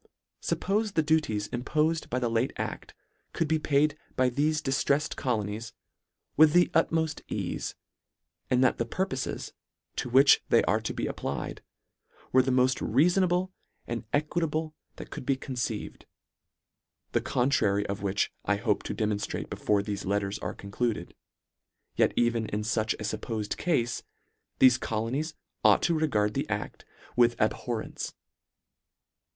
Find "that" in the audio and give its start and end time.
8.63-8.79, 14.95-15.11